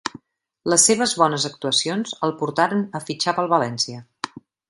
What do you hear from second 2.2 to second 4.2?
el portaren a fitxar pel València.